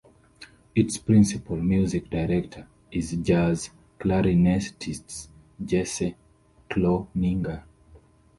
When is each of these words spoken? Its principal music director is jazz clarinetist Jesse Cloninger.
Its 0.73 0.97
principal 0.97 1.57
music 1.57 2.09
director 2.09 2.67
is 2.91 3.11
jazz 3.17 3.69
clarinetist 3.99 5.27
Jesse 5.63 6.15
Cloninger. 6.71 7.63